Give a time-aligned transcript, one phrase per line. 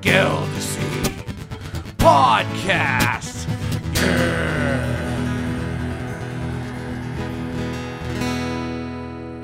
[0.00, 1.24] Gildersy
[1.96, 3.48] Podcast.
[3.94, 4.98] Yeah.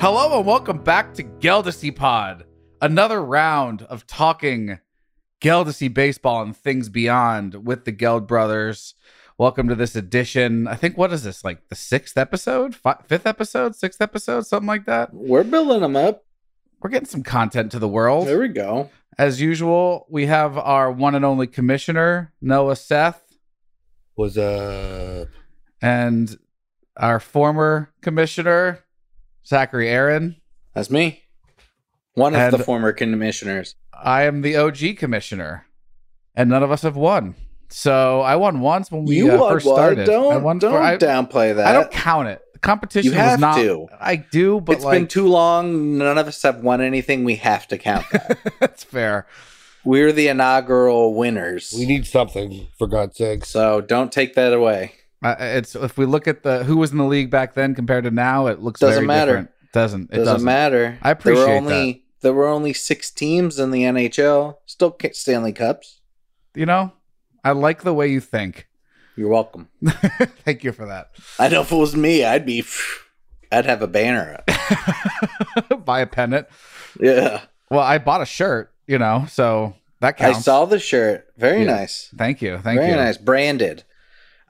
[0.01, 2.45] Hello and welcome back to Geldesy Pod.
[2.81, 4.79] Another round of talking
[5.41, 8.95] Geldesy baseball and things beyond with the Geld brothers.
[9.37, 10.69] Welcome to this edition.
[10.69, 14.69] I think what is this like the sixth episode, Fi fifth episode, sixth episode, something
[14.69, 15.13] like that.
[15.13, 16.25] We're building them up.
[16.85, 18.29] We're getting some content to the world.
[18.29, 18.91] There we go.
[19.17, 23.23] As usual, we have our one and only commissioner, Noah Seth,
[24.17, 25.25] was uh
[25.81, 26.37] and
[26.99, 28.81] our former commissioner,
[29.47, 30.37] Zachary Aaron.
[30.75, 31.23] That's me.
[32.17, 33.77] One of And- the former commissioners.
[33.95, 35.65] I am the OG commissioner,
[36.35, 37.35] and none of us have won.
[37.71, 39.75] So I won once when we you uh, won first one.
[39.77, 40.03] started.
[40.03, 41.67] I Don't won don't for- I, downplay that.
[41.67, 42.43] I don't count it.
[42.65, 43.57] The competition You have was not.
[43.57, 43.89] to.
[44.01, 45.99] I do, but It's like been too long.
[45.99, 47.23] None of us have won anything.
[47.23, 48.39] We have to count that.
[48.59, 49.27] that's fair.
[49.85, 51.75] We're the inaugural winners.
[51.77, 53.45] we need something for God's sake.
[53.45, 54.93] so don't take that away.
[55.23, 58.05] Uh, it's if we look at the who was in the league back then compared
[58.05, 59.33] to now, it looks Doesn't very matter.
[59.33, 59.51] different.
[59.75, 60.99] Doesn't it doesn't, doesn't, matter.
[61.03, 64.57] I appreciate there were only, There were only six teams in the NHL.
[64.65, 66.01] Still Stanley Cups.
[66.55, 66.93] You know,
[67.43, 68.69] I like the way you think.
[69.17, 69.69] You're welcome.
[70.45, 71.11] Thank you for that.
[71.39, 72.65] I know if it was me, I'd be.
[73.53, 74.43] I'd have a banner.
[74.49, 75.85] up.
[75.85, 76.49] Buy a pennant.
[76.99, 77.43] Yeah.
[77.71, 80.39] Well, I bought a shirt, you know, so that counts.
[80.39, 81.27] I saw the shirt.
[81.37, 81.77] Very Yeah.
[81.77, 82.11] nice.
[82.17, 82.55] Thank you.
[82.59, 82.95] Thank Very you.
[82.95, 83.17] Very nice.
[83.19, 83.85] Branded.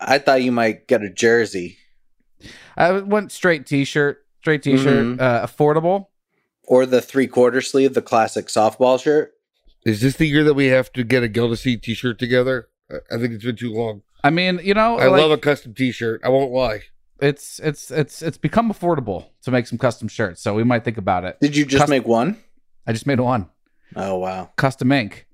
[0.00, 1.78] I thought you might get a jersey
[2.76, 5.20] I went straight t-shirt, straight t-shirt, Mhm.
[5.20, 6.06] uh, affordable.
[6.66, 9.32] or the three quarter sleeve, the classic softball shirt.
[9.86, 12.68] Is this the year that we have to get a Gildersleeve t-shirt together?
[12.90, 14.02] I- I think it's been too long.
[14.24, 16.22] I mean, you know, I like, love a custom t-shirt.
[16.24, 16.80] I won't lie.
[17.20, 20.96] it's it's it's it's become affordable to make some custom shirts, so we might think
[20.98, 21.36] about it.
[21.40, 22.38] Did you just Cus- make one?
[22.86, 23.48] I just made one,
[23.94, 24.50] Oh wow.
[24.56, 25.26] custom ink.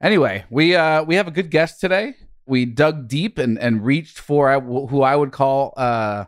[0.00, 2.14] Anyway, we uh we have a good guest today.
[2.46, 6.26] We dug deep and and reached for uh, who I would call uh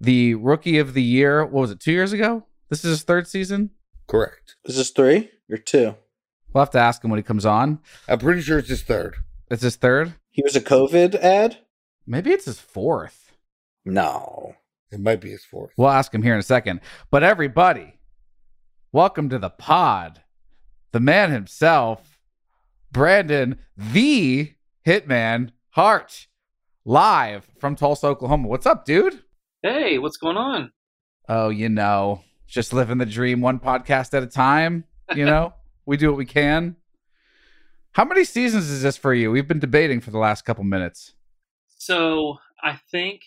[0.00, 1.42] the rookie of the year.
[1.44, 1.80] What was it?
[1.80, 2.44] Two years ago.
[2.70, 3.70] This is his third season.
[4.08, 4.56] Correct.
[4.64, 5.94] Is this three or two?
[6.52, 7.80] We'll have to ask him when he comes on.
[8.08, 9.16] I'm pretty sure it's his third.
[9.50, 10.14] It's his third.
[10.34, 11.58] He was a COVID ad?
[12.06, 13.32] Maybe it's his fourth.
[13.84, 14.54] No.
[14.90, 15.72] It might be his fourth.
[15.76, 16.80] We'll ask him here in a second.
[17.10, 17.98] But everybody,
[18.92, 20.22] welcome to the pod.
[20.92, 22.18] The man himself,
[22.90, 24.54] Brandon, the
[24.86, 26.28] Hitman Hart,
[26.86, 28.48] live from Tulsa, Oklahoma.
[28.48, 29.20] What's up, dude?
[29.62, 30.72] Hey, what's going on?
[31.28, 34.84] Oh, you know, just living the dream one podcast at a time.
[35.14, 35.52] You know,
[35.84, 36.76] we do what we can.
[37.92, 39.30] How many seasons is this for you?
[39.30, 41.12] We've been debating for the last couple minutes.
[41.78, 43.22] So I think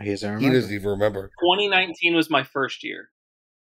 [0.00, 1.30] He doesn't He doesn't even remember.
[1.40, 3.10] 2019 was my first year.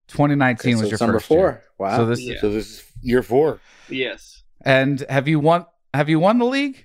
[0.08, 1.38] 2019 Okay, so was your number first year.
[1.38, 1.62] four.
[1.86, 1.96] Wow.
[1.96, 2.40] So this Yeah.
[2.40, 3.60] So this is year four.
[3.88, 4.42] Yes.
[4.64, 5.66] and have you won?
[5.94, 6.84] Have you won the league?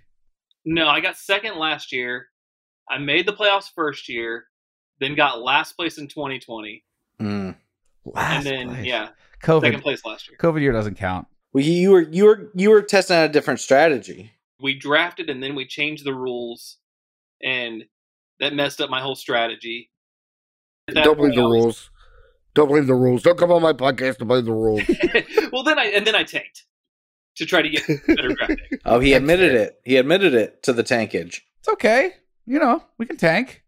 [0.63, 2.27] No, I got second last year.
[2.89, 4.45] I made the playoffs first year,
[4.99, 6.83] then got last place in 2020,
[7.19, 7.55] Mm.
[8.05, 8.85] Last and then place.
[8.85, 9.09] yeah,
[9.43, 9.61] COVID.
[9.61, 10.37] second place last year.
[10.39, 11.27] COVID year doesn't count.
[11.53, 14.31] Well, you you were you were you were testing out a different strategy.
[14.61, 16.77] We drafted and then we changed the rules,
[17.41, 17.83] and
[18.39, 19.89] that messed up my whole strategy.
[20.87, 21.89] At Don't believe the I was- rules.
[22.53, 23.23] Don't believe the rules.
[23.23, 24.81] Don't come on my podcast to play the rules.
[25.53, 26.65] well, then I and then I tanked
[27.37, 28.81] to try to get better draft pick.
[28.85, 29.61] Oh, he That's admitted fair.
[29.67, 29.81] it.
[29.85, 31.41] He admitted it to the tankage.
[31.59, 32.13] It's okay.
[32.45, 33.63] You know, we can tank.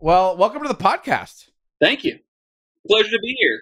[0.00, 1.48] Well, welcome to the podcast.
[1.80, 2.18] Thank you.
[2.88, 3.60] Pleasure to be here.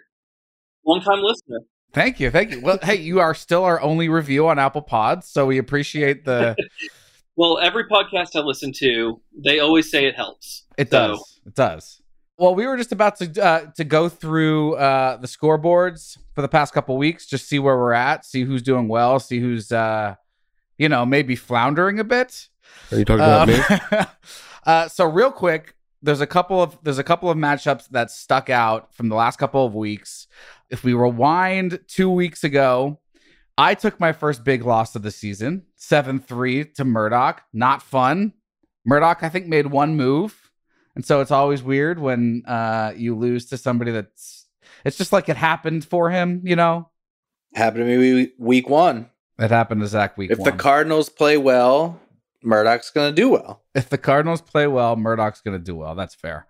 [0.86, 1.60] Long time listener.
[1.94, 2.31] Thank you.
[2.31, 2.60] Thank you.
[2.60, 6.56] Well, hey, you are still our only review on Apple Pods, so we appreciate the
[7.37, 10.65] Well, every podcast I listen to, they always say it helps.
[10.78, 11.41] it So- does.
[11.47, 12.00] It does.
[12.37, 16.49] Well, we were just about to uh, to go through uh, the scoreboards for the
[16.49, 20.16] past couple weeks, just see where we're at, see who's doing well, see who's uh,
[20.77, 22.49] you know, maybe floundering a bit.
[22.91, 23.97] Are you talking about me?
[23.97, 24.06] Um,
[24.66, 28.50] uh, so real quick, there's a couple of there's a couple of matchups that stuck
[28.50, 30.27] out from the last couple of weeks.
[30.74, 32.98] If we rewind two weeks ago,
[33.56, 37.42] I took my first big loss of the season, seven three to Murdoch.
[37.53, 38.32] Not fun.
[38.84, 40.50] Murdoch, I think, made one move,
[40.97, 44.47] and so it's always weird when uh, you lose to somebody that's.
[44.84, 46.91] It's just like it happened for him, you know.
[47.54, 49.09] Happened to me week one.
[49.38, 50.50] It happened to Zach week If one.
[50.50, 52.00] the Cardinals play well,
[52.42, 53.62] Murdoch's going to do well.
[53.77, 55.94] if the Cardinals play well, Murdoch's going to do well.
[55.94, 56.48] That's fair.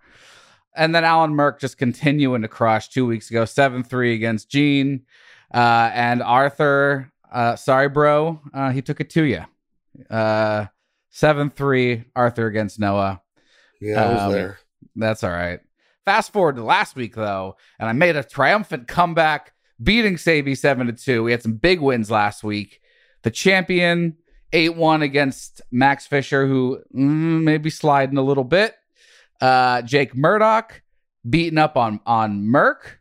[0.75, 5.03] And then Alan Merck just continuing to crush two weeks ago, 7 3 against Gene.
[5.53, 9.45] Uh, and Arthur, uh, sorry, bro, uh, he took it to you.
[10.09, 10.65] Uh,
[11.11, 13.21] 7 3, Arthur against Noah.
[13.79, 14.59] Yeah, I was Um, there.
[14.95, 15.59] That's all right.
[16.05, 20.87] Fast forward to last week, though, and I made a triumphant comeback, beating Sabi 7
[20.87, 21.23] to 2.
[21.23, 22.79] We had some big wins last week.
[23.23, 24.15] the champion,
[24.53, 28.75] 8 1 against Max Fisher, who mm, maybe sliding a little bit.
[29.41, 30.81] Uh, Jake Murdoch
[31.27, 32.97] beating up on, on Merck.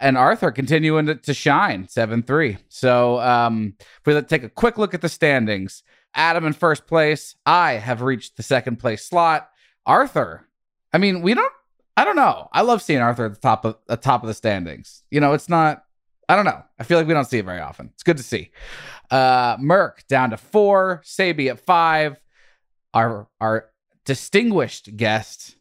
[0.00, 2.58] And Arthur continuing to, to shine 7 3.
[2.68, 5.84] So um, if we take a quick look at the standings,
[6.14, 7.36] Adam in first place.
[7.46, 9.48] I have reached the second place slot.
[9.86, 10.48] Arthur,
[10.92, 11.52] I mean, we don't
[11.96, 12.48] I don't know.
[12.52, 15.02] I love seeing Arthur at the top of the top of the standings.
[15.10, 15.84] You know, it's not.
[16.28, 16.62] I don't know.
[16.78, 17.90] I feel like we don't see it very often.
[17.92, 18.50] It's good to see.
[19.10, 21.02] Uh, Merck down to four.
[21.04, 22.16] Sabi at five.
[22.94, 23.70] Our our
[24.04, 25.56] distinguished guest,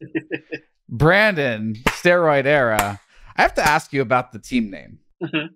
[0.89, 2.99] Brandon, steroid era.
[3.37, 4.99] I have to ask you about the team name.
[5.23, 5.49] Mhm.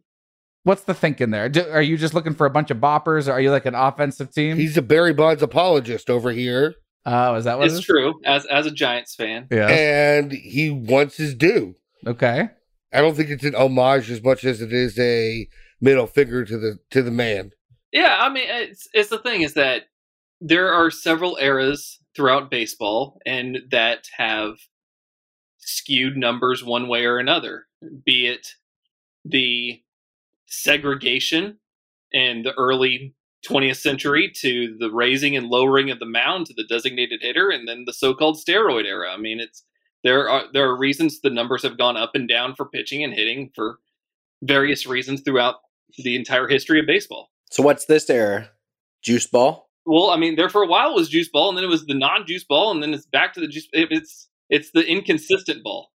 [0.63, 1.49] What's the thinking there?
[1.49, 3.75] Do, are you just looking for a bunch of boppers, or are you like an
[3.75, 4.57] offensive team?
[4.57, 6.75] He's a Barry Bonds apologist over here,
[7.07, 7.85] Oh, is that what it It's is?
[7.85, 8.15] true.
[8.25, 9.67] As as a Giants fan, Yeah.
[9.67, 11.75] and he wants his due.
[12.07, 12.49] Okay.
[12.93, 15.47] I don't think it's an homage as much as it is a
[15.81, 17.51] middle finger to the to the man.
[17.91, 18.17] yeah.
[18.21, 19.83] I mean, it's it's the thing is that
[20.41, 24.55] there are several eras throughout baseball, and that have
[25.59, 27.65] skewed numbers one way or another.
[28.05, 28.47] Be it
[29.23, 29.81] the
[30.47, 31.57] segregation
[32.11, 33.15] in the early
[33.47, 37.67] 20th century to the raising and lowering of the mound to the designated hitter and
[37.67, 39.11] then the so-called steroid era.
[39.11, 39.63] I mean, it's
[40.03, 43.13] there are there are reasons the numbers have gone up and down for pitching and
[43.13, 43.79] hitting for
[44.43, 45.55] various reasons throughout
[45.97, 47.31] the entire history of baseball.
[47.51, 48.49] So what's this era?
[49.03, 49.64] Juice ball?
[49.85, 51.85] Well, I mean, there for a while it was juice ball, and then it was
[51.85, 53.67] the non-juice ball, and then it's back to the juice.
[53.71, 55.91] It's it's the inconsistent ball.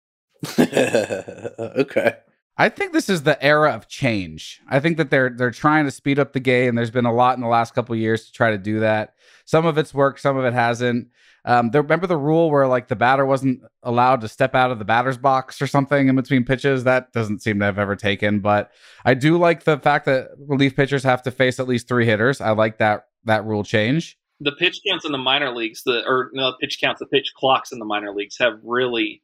[0.58, 2.14] okay.
[2.58, 4.62] I think this is the era of change.
[4.68, 6.70] I think that they're they're trying to speed up the game.
[6.70, 8.80] And there's been a lot in the last couple of years to try to do
[8.80, 9.14] that.
[9.44, 11.08] Some of it's worked, some of it hasn't.
[11.44, 14.80] Um, there, remember the rule where like the batter wasn't allowed to step out of
[14.80, 16.84] the batter's box or something in between pitches?
[16.84, 18.40] That doesn't seem to have ever taken.
[18.40, 18.72] But
[19.04, 22.40] I do like the fact that relief pitchers have to face at least three hitters.
[22.40, 24.18] I like that that rule change.
[24.40, 27.72] The pitch counts in the minor leagues, the or no pitch counts, the pitch clocks
[27.72, 29.22] in the minor leagues have really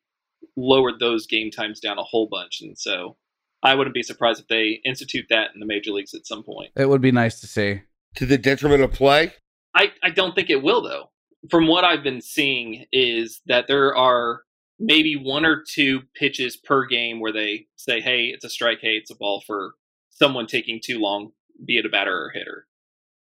[0.56, 3.16] lowered those game times down a whole bunch, and so
[3.62, 6.72] I wouldn't be surprised if they institute that in the major leagues at some point.
[6.76, 7.82] It would be nice to see.
[8.16, 9.32] To the detriment of play,
[9.74, 11.10] I, I don't think it will though.
[11.50, 14.42] From what I've been seeing is that there are
[14.78, 18.78] maybe one or two pitches per game where they say, "Hey, it's a strike.
[18.80, 19.74] Hey, it's a ball for
[20.10, 21.32] someone taking too long,
[21.64, 22.66] be it a batter or a hitter."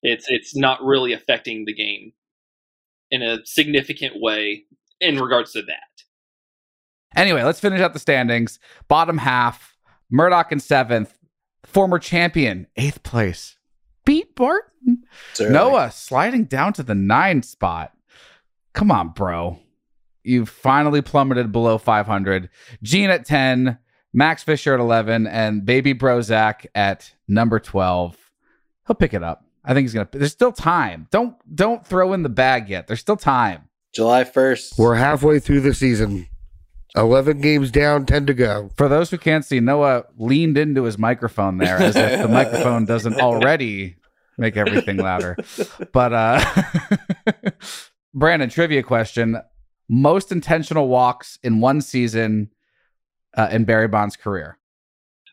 [0.01, 2.13] It's it's not really affecting the game
[3.12, 4.66] in a significant way
[5.00, 6.04] in regards to that.
[7.16, 8.60] Anyway, let's finish out the standings.
[8.88, 9.78] Bottom half,
[10.10, 11.18] Murdoch in seventh,
[11.66, 13.57] former champion, eighth place.
[14.06, 15.04] Beat Barton.
[15.34, 15.60] Certainly.
[15.60, 17.94] Noah sliding down to the nine spot.
[18.74, 19.60] Come on, bro.
[20.24, 22.50] You've finally plummeted below 500.
[22.84, 23.78] Gene at 10,
[24.13, 28.18] Max Fisher at 11, and Baby Brozak at number 12.
[28.88, 29.45] He'll pick it up.
[29.69, 30.10] I think he's gonna.
[30.12, 31.07] There's still time.
[31.12, 32.88] Don't don't throw in the bag yet.
[32.88, 33.69] There's still time.
[33.94, 34.77] July 1st.
[34.80, 36.27] we're halfway through the season.
[36.95, 38.71] Eleven games down, ten to go.
[38.77, 42.86] For those who can't see, Noah leaned into his microphone there as if the microphone
[42.86, 43.98] doesn't already
[44.39, 45.38] make everything louder.
[45.94, 46.44] But uh
[48.16, 49.38] Brandon, trivia question.
[49.88, 52.50] Most intentional walks in one season
[53.38, 54.57] uh, in Barry Bonds' career.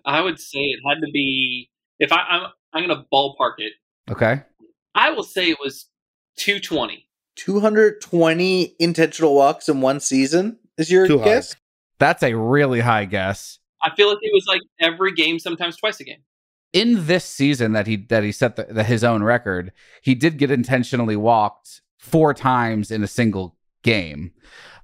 [0.04, 2.42] I would say it had to be if I, I'm
[2.74, 3.72] I'm going to ballpark it.
[4.10, 4.42] Okay.
[4.94, 5.86] I will say it was
[6.36, 7.06] 220.
[7.36, 11.24] 220 intentional walks in one season is your Too high.
[11.24, 11.56] guess?
[11.98, 13.58] That's a really high guess.
[13.82, 16.20] I feel like it was like every game, sometimes twice a game.
[16.72, 19.72] In this season that he that he set the, the, his own record,
[20.02, 24.32] he did get intentionally walked four times in a single game.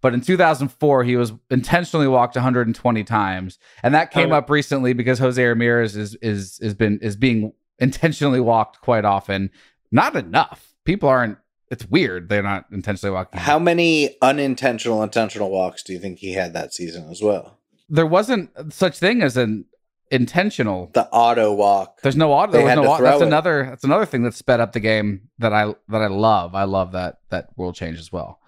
[0.01, 4.37] But in 2004, he was intentionally walked 120 times, and that came Oh.
[4.37, 9.51] up recently because Jose Ramirez is is is been is being intentionally walked quite often.
[9.91, 10.75] Not enough.
[10.85, 11.39] People aren't.
[11.71, 12.29] It's weird.
[12.29, 13.41] They're not intentionally walking.
[13.41, 17.59] How many unintentional intentional walks do you think he had that season as well?
[17.93, 19.67] there wasn't such thing as an
[20.11, 20.91] intentional.
[20.95, 22.01] The auto walk.
[22.01, 22.53] There's no auto.
[22.53, 23.05] There was no auto.
[23.05, 23.27] That's it.
[23.27, 23.67] another.
[23.69, 26.55] That's another thing that sped up the game that I that I love.
[26.55, 28.41] I love that that rule change as well.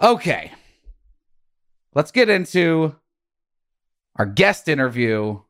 [0.00, 0.52] Okay,
[1.94, 2.94] let's get into
[4.14, 5.40] our guest interview.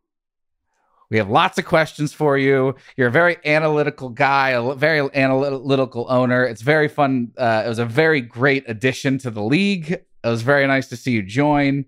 [1.10, 2.74] We have lots of questions for you.
[2.96, 6.44] You're a very analytical guy, a very analytical owner.
[6.44, 7.32] It's very fun.
[7.36, 9.92] Uh, it was a very great addition to the league.
[9.92, 11.84] It was very nice to see you join.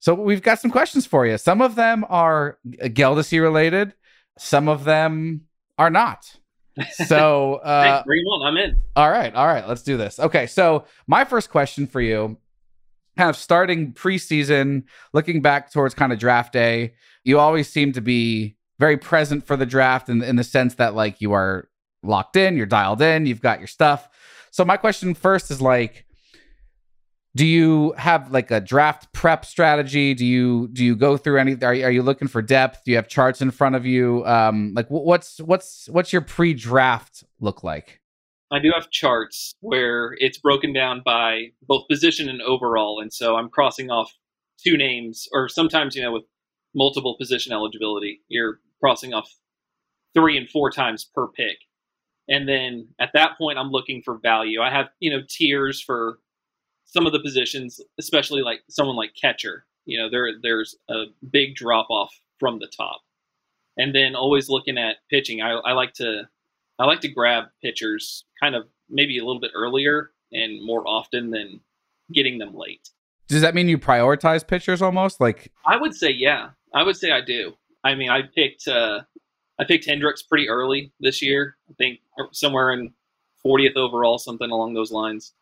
[0.00, 1.38] So we've got some questions for you.
[1.38, 3.94] Some of them are Geldesy related.
[4.38, 5.46] Some of them
[5.78, 6.36] are not.
[7.06, 8.46] So, uh, hey, bring on.
[8.46, 8.78] I'm in.
[8.94, 10.20] all right, all right, let's do this.
[10.20, 12.36] Okay, so my first question for you,
[13.16, 16.94] kind of starting preseason, looking back towards kind of draft day,
[17.24, 20.94] you always seem to be very present for the draft in in the sense that
[20.94, 21.68] like you are
[22.02, 24.08] locked in, you're dialed in, you've got your stuff.
[24.50, 26.04] So my question first is like
[27.36, 30.14] do you have like a draft prep strategy?
[30.14, 32.82] Do you do you go through any are, you- are you looking for depth?
[32.84, 34.24] Do you have charts in front of you?
[34.26, 38.00] Um like what's what's what's your pre-draft look like?
[38.50, 43.36] I do have charts where it's broken down by both position and overall, and so
[43.36, 44.10] I'm crossing off
[44.64, 46.24] two names, or sometimes you know with
[46.74, 49.28] multiple position eligibility, you're crossing off
[50.14, 51.58] three and four times per pick,
[52.28, 54.60] and then at that point I'm looking for value.
[54.60, 56.18] I have you know tiers for
[56.84, 59.66] some of the positions, especially like someone like catcher.
[59.84, 63.00] You know there there's a big drop off from the top,
[63.76, 65.40] and then always looking at pitching.
[65.42, 66.28] I, I like to
[66.78, 71.30] I like to grab pitchers kind of maybe a little bit earlier and more often
[71.30, 71.60] than
[72.12, 72.88] getting them late.
[73.28, 76.50] does that mean you prioritize pitchers almost like I would say yeah.
[76.74, 77.54] I would say I do.
[77.84, 79.00] I mean, I picked uh
[79.58, 81.56] I picked Hendriks pretty early this year.
[81.68, 82.00] I think
[82.32, 82.92] somewhere in
[83.44, 85.32] 40th overall, something along those lines.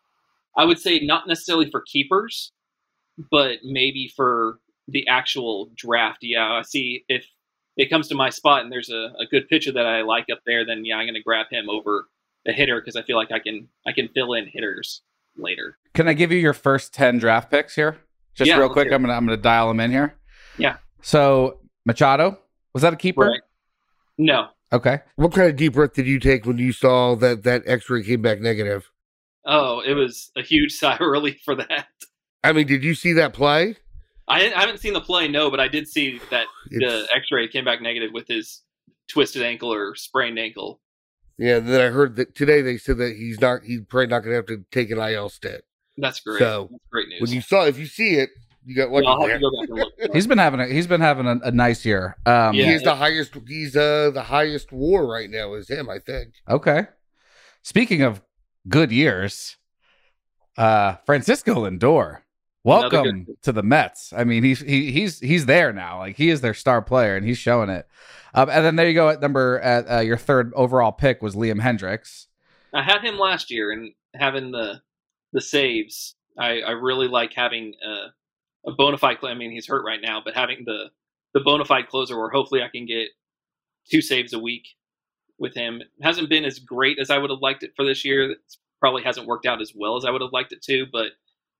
[0.56, 2.52] I would say not necessarily for keepers,
[3.30, 6.18] but maybe for the actual draft.
[6.22, 7.26] Yeah, I see if
[7.76, 10.40] it comes to my spot and there's a, a good pitcher that I like up
[10.46, 12.08] there, then yeah, I'm going to grab him over
[12.46, 15.02] the hitter because I feel like I can I can fill in hitters
[15.36, 15.76] later.
[15.94, 17.98] Can I give you your first 10 draft picks here?
[18.34, 18.92] Just Yeah, real quick.
[18.92, 20.14] I'm gonna I'm gonna dial them in here.
[20.58, 20.76] Yeah.
[21.02, 22.38] So Machado,
[22.74, 23.22] was that a keeper?
[23.22, 23.40] Right.
[24.18, 24.48] No.
[24.72, 25.00] Okay.
[25.14, 28.20] What kind of deep breath did you take when you saw that that X-ray came
[28.20, 28.90] back negative?
[29.46, 31.86] Oh, it was a huge sigh of relief for that.
[32.44, 33.76] I mean, did you see that play?
[34.28, 37.64] I, I haven't seen the play, no, but I did see that the X-ray came
[37.64, 38.62] back negative with his
[39.08, 40.80] twisted ankle or sprained ankle.
[41.38, 41.60] yeah.
[41.60, 43.62] Then I heard that today they said that he's not.
[43.62, 45.62] He's probably not going to have to take an IL stat.
[45.96, 46.40] That's great.
[46.40, 47.20] So, That's great news.
[47.20, 48.30] When you saw, if you see it,
[48.66, 49.06] you got lucky.
[49.06, 49.38] Well, there.
[49.38, 49.92] go back and look.
[50.14, 52.16] He's been having a he's been having a, a nice year.
[52.26, 52.72] Um he Yeah.
[52.72, 53.34] is the highest.
[53.46, 55.54] He's uh the highest WAR right now.
[55.54, 55.88] Is him?
[55.88, 56.34] I think.
[56.48, 56.86] Okay.
[57.62, 58.20] Speaking of
[58.68, 59.56] good years,
[60.56, 62.18] uh Francisco Lindor.
[62.64, 64.12] Welcome good- to the Mets.
[64.12, 65.98] I mean, he's he, he's he's there now.
[65.98, 67.86] Like he is their star player, and he's showing it.
[68.34, 71.34] Um, and then there you go at number at uh, your third overall pick was
[71.36, 72.26] Liam Hendriks.
[72.74, 74.82] I had him last year and having the
[75.32, 76.16] the saves.
[76.38, 78.08] I, I really like having a,
[78.66, 79.18] a bona fide.
[79.22, 80.90] I mean, he's hurt right now, but having the
[81.34, 83.08] the bona fide closer where hopefully I can get
[83.90, 84.66] two saves a week
[85.38, 88.30] with him hasn't been as great as I would have liked it for this year.
[88.30, 88.38] It
[88.80, 91.12] probably hasn't worked out as well as I would have liked it to, but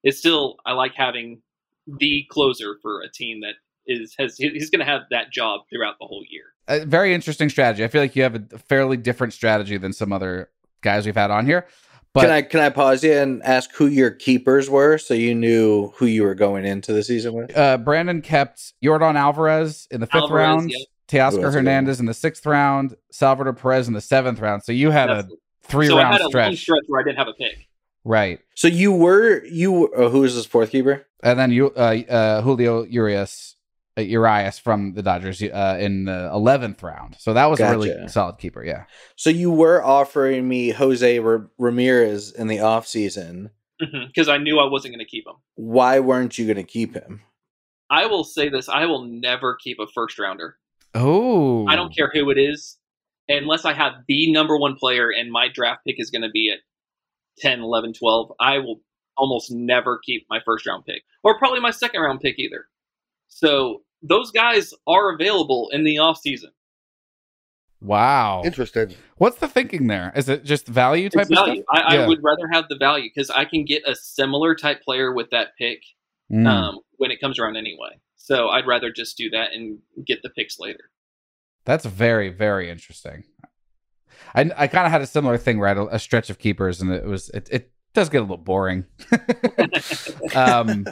[0.03, 1.43] it's still I like having
[1.87, 3.55] the closer for a team that
[3.87, 6.45] is has he's going to have that job throughout the whole year.
[6.69, 7.85] A very interesting strategy.
[7.85, 11.31] I feel like you have a fairly different strategy than some other guys we've had
[11.31, 11.67] on here.
[12.17, 15.35] But can I can I pause you and ask who your keepers were so you
[15.35, 17.57] knew who you were going into the season with?
[17.57, 20.79] uh, Brandon kept Yordan Alvarez in the fifth Alvarez, round, yeah.
[21.09, 24.65] Teoscar that's good Hernandez in the sixth round, Salvador Perez in the seventh round.
[24.65, 25.37] So you had That's- a
[25.69, 26.59] three so I round had a long stretch.
[26.61, 27.69] stretch where I didn't have a pick.
[28.05, 28.41] Right.
[28.55, 31.07] So you were you were, uh, who was his fourth keeper?
[31.23, 33.56] And then you, uh, uh, Julio Urias,
[34.03, 37.17] Urias from the Dodgers uh, in the 11th round.
[37.19, 38.65] So that was a really solid keeper.
[38.65, 38.85] Yeah.
[39.17, 43.51] So you were offering me Jose Ra- Ramirez in the offseason.
[43.79, 45.35] because I knew I wasn't going to keep him.
[45.55, 47.23] Why weren't you going to keep him?
[47.91, 50.57] I will say this: I will never keep a first rounder.
[50.95, 51.67] Oh.
[51.67, 52.79] I don't care who it is,
[53.29, 56.51] unless I have the number one player and my draft pick is going to be
[56.51, 56.61] at
[57.39, 58.33] 10, 11, 12.
[58.41, 58.81] I will
[59.17, 62.67] almost never keep my first round pick, or probably my second round pick either.
[63.29, 66.51] So those guys are available in the off season.
[67.81, 68.43] Wow.
[68.45, 68.95] Interesting.
[69.19, 70.13] What's the thinking there?
[70.17, 71.63] Is it just value type It's of value.
[71.71, 71.85] stuff?
[71.89, 72.05] I, Yeah.
[72.05, 75.31] I would rather have the value because I can get a similar type player with
[75.31, 75.81] that pick
[76.33, 76.45] Mm.
[76.49, 78.01] um, when it comes around anyway.
[78.17, 80.91] So I'd rather just do that and get the picks later.
[81.65, 83.23] That's very, very interesting.
[84.35, 86.39] I, I kind of had a similar thing where I had a, a stretch of
[86.41, 88.87] keepers, and it was it, it does get a little boring.
[90.35, 90.87] um,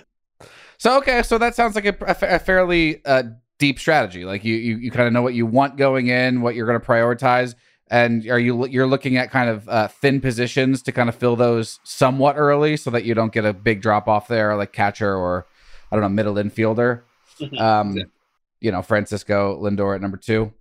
[0.85, 3.23] so okay, so that sounds like a, a fairly uh,
[3.59, 4.27] deep strategy.
[4.27, 6.79] Like you you, you kind of know what you want going in, what you're going
[6.79, 7.55] to prioritize,
[7.91, 11.37] and are you you're looking at kind of uh, thin positions to kind of fill
[11.37, 15.17] those somewhat early, so that you don't get a big drop off there, like catcher
[15.17, 15.47] or
[15.91, 17.01] I don't know middle infielder.
[17.41, 17.59] Mhm.
[17.59, 18.13] Um, Exactly.
[18.61, 20.53] you know, Francisco Lindor at number two.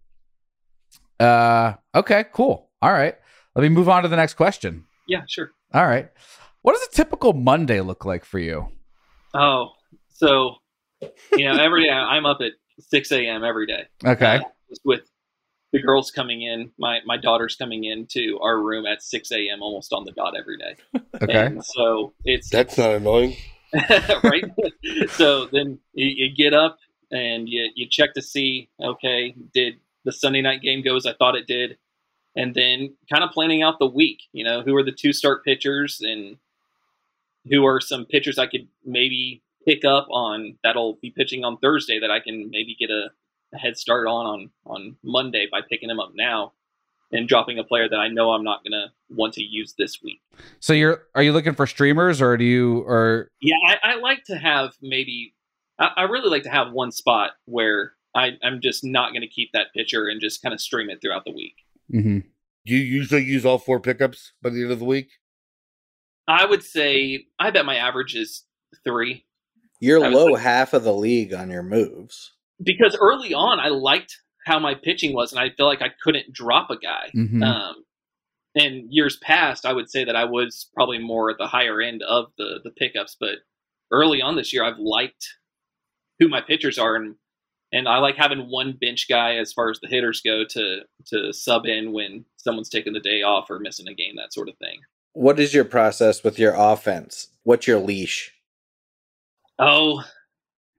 [1.19, 2.69] Uh, okay, cool.
[2.81, 3.15] All right.
[3.55, 4.85] Let me move on to the next question.
[5.07, 5.51] Yeah, sure.
[5.73, 6.09] All right.
[6.61, 8.69] What does a typical Monday look like for you?
[9.33, 9.71] Oh,
[10.13, 10.57] so
[11.37, 13.43] you know, every day I'm up at 6 a.m.
[13.43, 13.87] every day.
[14.05, 14.37] Okay.
[14.37, 15.01] Uh, just with
[15.71, 19.61] the girls coming in, my my daughter's coming into our room at 6 a.m.
[19.61, 20.75] almost on the dot every day.
[21.21, 21.45] Okay.
[21.45, 23.35] And so it's That's not annoying.
[24.23, 24.45] right.
[25.09, 26.77] so then you, you get up
[27.11, 31.13] and you, you check to see, okay, did the Sunday night game go as I
[31.13, 31.77] thought it did,
[32.35, 34.23] and then kind of planning out the week.
[34.31, 36.37] You know, who are the two start pitchers and
[37.49, 41.99] who are some pitchers I could maybe pick up on that'll be pitching on Thursday
[41.99, 43.11] that I can maybe get a,
[43.53, 46.53] a head start on on on Monday by picking them up now
[47.11, 50.01] and dropping a player that I know I'm not going to want to use this
[50.03, 50.21] week.
[50.59, 54.23] So you're are you looking for streamers or do you or Yeah, I, I like
[54.25, 55.33] to have maybe.
[55.79, 59.27] I, I really like to have one spot where I, I'm just not going to
[59.27, 61.55] keep that pitcher and just kind of stream it throughout the week.
[61.91, 62.19] Mm-hmm.
[62.65, 65.09] Do you usually use all four pickups by the end of the week?
[66.27, 68.43] I would say I bet my average is
[68.83, 69.25] three
[69.83, 72.31] You're low like- half of the league on your moves.
[72.63, 76.31] because early on I liked how my pitching was, and I feel like I couldn't
[76.33, 77.09] drop a guy.
[77.15, 77.43] Mhm.
[77.43, 77.83] Um,
[78.55, 82.01] and years past, I would say that I was probably more at the higher end
[82.03, 83.39] of the the pickups, but
[83.91, 85.25] early on this year, I've liked
[86.19, 87.15] who my pitchers are, and
[87.71, 91.33] and I like having one bench guy as far as the hitters go to to
[91.33, 94.57] sub in when someone's taking the day off or missing a game, that sort of
[94.57, 94.79] thing.
[95.13, 97.29] What is your process with your offense?
[97.43, 98.31] What's your leash?
[99.59, 100.03] Oh,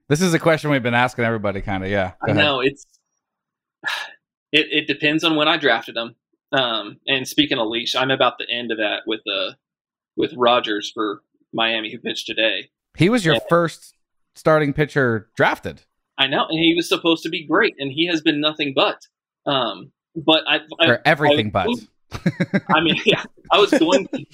[0.09, 2.13] This is a question we've been asking everybody kind of, yeah.
[2.21, 2.85] I know it's
[4.51, 6.15] it, it depends on when I drafted them.
[6.51, 9.53] Um, and speaking of leash, I'm about the end of that with uh
[10.15, 11.21] with Rogers for
[11.53, 12.69] Miami who pitched today.
[12.97, 13.95] He was your first
[14.35, 15.81] starting pitcher drafted.
[16.17, 19.01] I know, and he was supposed to be great, and he has been nothing but.
[19.45, 21.67] Um, but I, I, Or everything I- but.
[22.69, 24.25] I mean, yeah, I was going, to,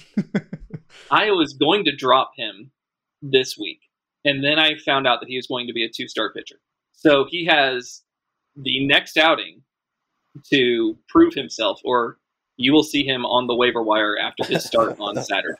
[1.10, 2.70] I was going to drop him
[3.20, 3.80] this week,
[4.24, 6.56] and then I found out that he was going to be a two-star pitcher.
[6.92, 8.02] So he has
[8.56, 9.62] the next outing
[10.50, 12.18] to prove himself, or
[12.56, 15.56] you will see him on the waiver wire after his start on Saturday.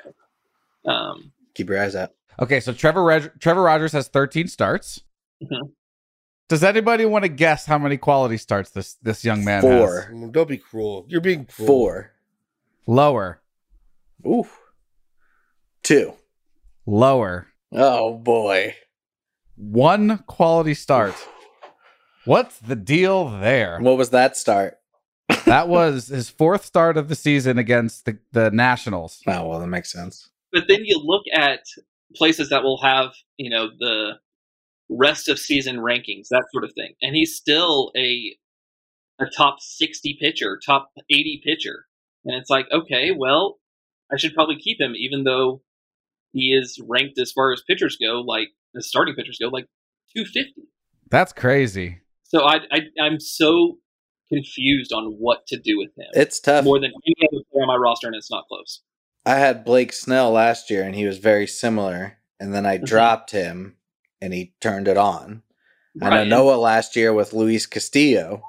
[0.86, 2.10] Um, Keep your eyes out.
[2.40, 5.02] Okay, so Trevor Reg- Trevor Rogers has 13 starts.
[5.42, 5.72] Mhm.
[6.48, 10.02] Does anybody want to guess how many quality starts this this young man Four.
[10.02, 10.10] has?
[10.10, 11.06] Mm, Don't be cruel.
[11.08, 11.66] You're being cruel.
[11.66, 12.12] Four.
[12.86, 13.40] Lower,
[14.26, 14.46] Ooh.
[15.82, 16.14] Two.
[16.86, 17.46] lower.
[17.72, 18.74] Oh boy.
[19.56, 21.14] One quality start.
[22.24, 23.78] What's the deal there?
[23.80, 24.78] What was that start?
[25.46, 29.20] That was his fourth start of the season against the, the Nationals.
[29.26, 30.28] Oh well, that makes sense.
[30.52, 31.60] but then you look at
[32.14, 34.12] places that will have you know the
[34.88, 38.36] rest of season rankings that sort of thing and he's still a
[39.18, 41.86] a top 60 pitcher top 80 pitcher
[42.24, 43.58] and it's like okay well
[44.12, 45.62] i should probably keep him even though
[46.32, 49.66] he is ranked as far as pitchers go like the starting pitchers go like
[50.16, 50.62] 250
[51.10, 51.98] That's crazy.
[52.24, 53.78] so i, I i'm so
[54.28, 56.64] confused on what to do with him It's tough.
[56.64, 58.82] more than any other player on my roster and it's not close
[59.24, 62.18] I had Blake Snell last year, and he was very similar.
[62.40, 62.86] And then I Mhm.
[62.86, 63.76] dropped him,
[64.20, 65.44] and he turned it on.
[66.02, 66.26] I know Right.
[66.26, 68.42] Noah last year with Luis Castillo.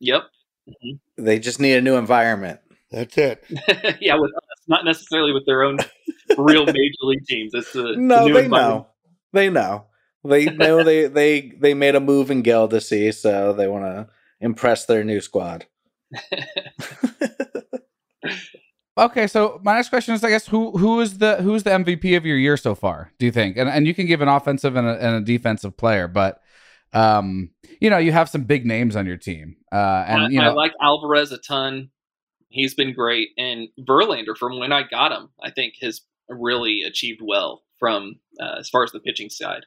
[0.00, 0.24] yep
[0.68, 1.00] Mhm.
[1.16, 2.60] They just need a new environment.
[2.90, 3.42] That's it.
[4.02, 5.78] yeah, with us, not necessarily with their own
[6.38, 7.52] real major league teams.
[7.54, 8.86] It's a No, new they know.
[9.32, 9.86] They know.
[10.24, 14.08] They know they they they made a move in Gelderse, so they want to
[14.40, 15.66] impress their new squad.
[18.96, 21.70] Okay, so my next question is, I guess, who who is the who is the
[21.70, 23.12] MVP of your year so far?
[23.20, 23.56] Do you think?
[23.56, 26.40] And and you can give an offensive and a, and a defensive player, but
[26.92, 27.50] um,
[27.80, 30.46] you know, you have some big names on your team, uh, and I, you I
[30.46, 31.90] know, like Alvarez a ton.
[32.48, 37.20] He's been great, and Verlander from when I got him, I think has really achieved
[37.22, 39.64] well from uh, as far as the pitching side.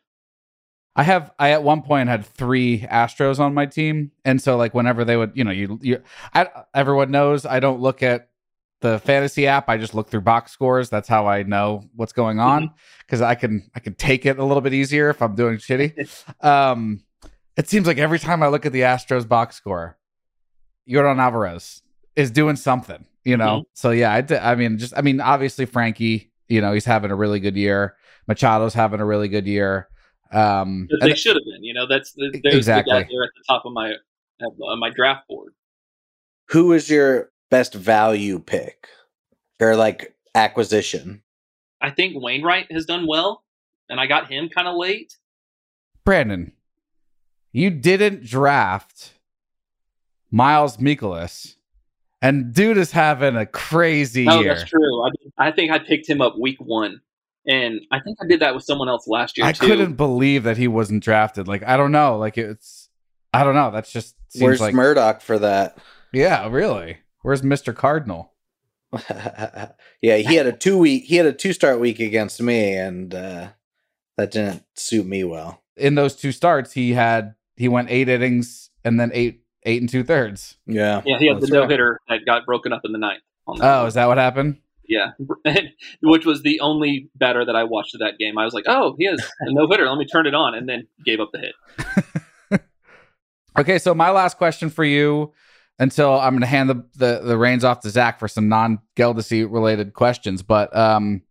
[0.96, 4.74] I have I at one point had three Astros on my team, and so like
[4.74, 6.02] whenever they would, you know, you you,
[6.34, 8.30] I, everyone knows I don't look at
[8.82, 9.70] the fantasy app.
[9.70, 10.90] I just look through box scores.
[10.90, 12.72] That's how I know what's going on
[13.06, 16.26] because I can I can take it a little bit easier if I'm doing shitty.
[16.42, 17.04] Um,
[17.58, 19.98] it seems like every time I look at the Astros box score,
[20.90, 21.82] Yordan Alvarez
[22.16, 23.64] is doing something, you know.
[23.74, 27.12] So yeah, I, d- I mean, just I mean, obviously Frankie, you know, he's having
[27.12, 27.96] a really good year.
[28.30, 29.88] Machado's having a really good year.
[30.32, 31.86] Um, they should have been, you know.
[31.88, 32.94] That's the, there's Exactly.
[32.94, 33.94] the guy there at the top of my
[34.42, 35.54] of my draft board.
[36.50, 38.88] Who is your best value pick
[39.60, 41.22] or like acquisition?
[41.82, 43.44] I think Wainwright has done well,
[43.90, 45.18] and I got him kind of late.
[46.06, 46.54] Brandon,
[47.52, 49.14] you didn't draft
[50.32, 51.56] Miles Mikolas,
[52.22, 54.56] and dude is having a crazy Oh, year.
[54.56, 55.04] that's true.
[55.06, 57.02] I, I think I picked him up week one,
[57.48, 59.66] and I think I did that with someone else last year I too.
[59.66, 61.48] couldn't believe that he wasn't drafted.
[61.48, 62.18] Like, I don't know.
[62.18, 62.90] Like, it's,
[63.34, 63.72] I don't know.
[63.72, 65.78] That's just seems Where's like, Murdoch for that?
[66.14, 66.98] yeah, really.
[67.24, 67.76] Where's Mr.
[67.76, 68.34] Cardinal?
[70.02, 73.16] yeah, he had a two week he had a two start week against me and
[73.16, 73.50] uh
[74.18, 75.62] that didn't suit me well.
[75.78, 79.90] In those two starts, he had, he went eight innings and then eight eight and
[79.90, 80.58] two thirds.
[80.66, 81.02] Yeah.
[81.06, 81.70] Yeah, he had the That's no right.
[81.70, 83.22] hitter that got broken up in the ninth.
[83.48, 83.88] On that Oh, one.
[83.88, 84.58] is that what happened?
[84.88, 85.12] yeah,
[86.02, 88.38] which was the only batter that I watched of that game.
[88.38, 89.88] I was like, oh, he has a no hitter.
[89.88, 92.62] Let me turn it on, and then gave up the hit.
[93.60, 95.34] Okay, so my last question for you
[95.78, 98.80] until I'm going to hand the, the, the reins off to Zach for some non
[98.96, 100.42] Geldesy related questions.
[100.42, 101.22] But um,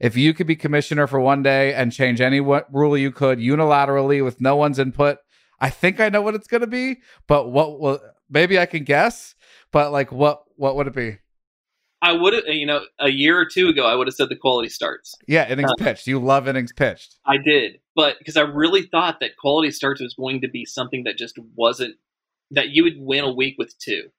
[0.00, 3.40] if you could be commissioner for one day and change any what rule you could
[3.40, 5.18] unilaterally with no one's input,
[5.64, 7.00] I think I know what it's going to be.
[7.26, 7.98] But what will
[8.28, 9.34] maybe I can guess?
[9.72, 11.18] But like, what what would it be?
[12.02, 14.36] I would have, you know, a year or two ago, I would have said the
[14.36, 15.14] quality starts.
[15.26, 16.06] Yeah, innings Uh, pitched.
[16.06, 17.16] You love innings pitched.
[17.24, 21.04] I did, but because I really thought that quality starts was going to be something
[21.04, 21.96] that just wasn't
[22.50, 24.10] that you would win a week with two,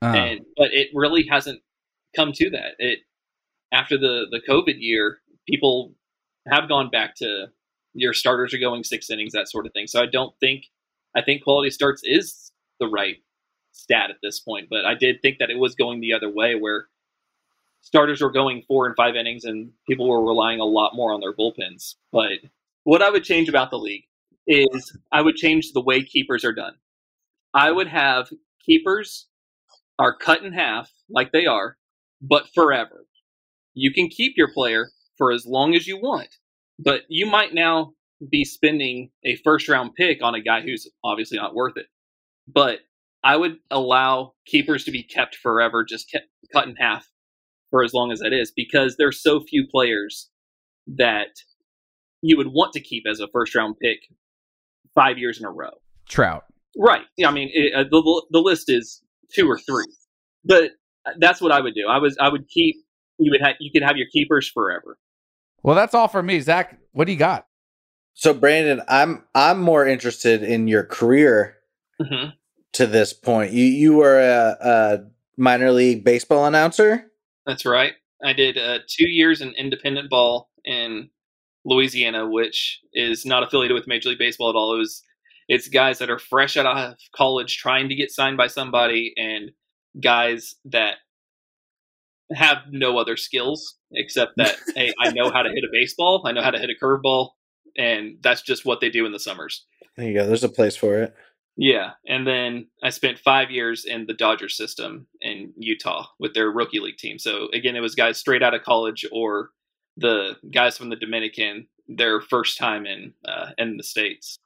[0.00, 1.60] Uh, and but it really hasn't
[2.14, 2.76] come to that.
[2.78, 3.00] It
[3.72, 5.96] after the the COVID year, people
[6.46, 7.46] have gone back to
[7.92, 9.88] your starters are going six innings, that sort of thing.
[9.88, 10.66] So I don't think
[11.14, 13.16] I think quality starts is the right
[13.72, 16.54] stat at this point, but I did think that it was going the other way
[16.54, 16.86] where
[17.80, 21.20] starters were going four and five innings and people were relying a lot more on
[21.20, 21.94] their bullpens.
[22.12, 22.32] But
[22.84, 24.04] what I would change about the league
[24.46, 26.74] is I would change the way keepers are done.
[27.54, 28.28] I would have
[28.64, 29.26] keepers
[29.98, 31.76] are cut in half like they are,
[32.20, 33.06] but forever.
[33.74, 36.28] You can keep your player for as long as you want,
[36.78, 37.94] but you might now
[38.30, 41.86] be spending a first round pick on a guy who's obviously not worth it.
[42.46, 42.80] But
[43.24, 47.08] I would allow keepers to be kept forever, just kept, cut in half
[47.70, 50.28] for as long as that is, because there's so few players
[50.86, 51.28] that
[52.20, 53.98] you would want to keep as a first round pick
[54.94, 55.70] five years in a row.
[56.08, 56.44] Trout.
[56.76, 57.02] Right.
[57.16, 59.02] Yeah, I mean, it, uh, the the list is
[59.34, 59.86] two or three,
[60.44, 60.70] but
[61.18, 61.86] that's what I would do.
[61.88, 62.76] I was I would keep
[63.18, 64.98] you would have you could have your keepers forever.
[65.62, 66.40] Well, that's all for me.
[66.40, 67.46] Zach, what do you got?
[68.14, 71.56] So Brandon, I'm I'm more interested in your career
[72.00, 72.30] hmm
[72.72, 73.52] to this point.
[73.52, 74.98] You you were a, a
[75.36, 77.10] minor league baseball announcer.
[77.46, 77.94] That's right.
[78.24, 81.10] I did uh, two years in independent ball in
[81.64, 84.74] Louisiana, which is not affiliated with Major League Baseball at all.
[84.74, 85.02] It was
[85.48, 89.50] it's guys that are fresh out of college trying to get signed by somebody, and
[90.00, 90.96] guys that
[92.32, 96.32] have no other skills except that hey, I know how to hit a baseball, I
[96.32, 97.30] know how to hit a curveball,
[97.76, 99.64] and that's just what they do in the summers.
[99.96, 100.26] There you go.
[100.26, 101.14] There's a place for it.
[101.56, 106.50] Yeah, and then I spent five years in the Dodgers system in Utah with their
[106.50, 107.18] rookie league team.
[107.18, 109.50] So again, it was guys straight out of college or
[109.96, 114.38] the guys from the Dominican, their first time in uh, in the states.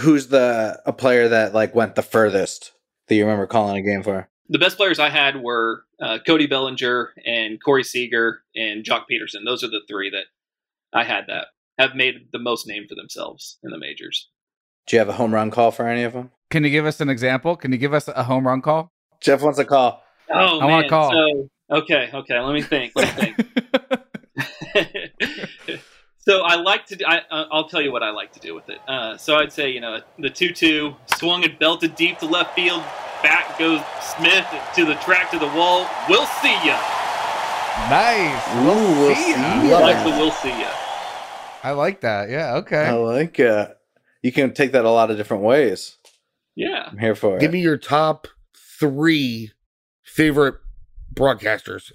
[0.00, 2.72] Who's the a player that like went the furthest
[3.08, 4.28] that you remember calling a game for?
[4.48, 9.46] The best players I had were uh, Cody Bellinger and Corey Seager and Joc Pederson.
[9.46, 10.26] Those are the three that
[10.92, 11.46] I had that
[11.78, 14.28] have made the most name for themselves in the majors.
[14.86, 16.30] Do you have a home run call for any of them?
[16.50, 17.56] Can you give us an example?
[17.56, 18.92] Can you give us a home run call?
[19.20, 20.02] Jeff wants a call.
[20.30, 20.88] Oh, I wanna man.
[20.90, 21.12] call.
[21.12, 22.40] So, okay, okay.
[22.40, 22.92] Let me think.
[22.96, 23.40] Let me think.
[26.18, 26.96] so I like to.
[26.96, 28.78] Do, I, uh, I'll tell you what I like to do with it.
[28.88, 32.82] Uh, so I'd say you know the two-two swung and belted deep to left field.
[33.22, 35.86] Back goes Smith to the track to the wall.
[36.08, 36.76] We'll see ya.
[37.88, 38.48] nice.
[38.56, 39.60] Ooh, we'll see ya.
[39.62, 39.78] see ya.
[39.78, 40.70] Love Like the we'll see ya.
[41.62, 42.28] I like that.
[42.30, 42.56] Yeah.
[42.56, 42.84] Okay.
[42.86, 43.76] I like it.
[44.22, 45.96] You can take that a lot of different ways.
[46.54, 46.88] Yeah.
[46.90, 47.40] I'm here for it.
[47.40, 48.26] Give me your top
[48.78, 49.52] three
[50.02, 50.56] favorite
[51.14, 51.92] broadcasters,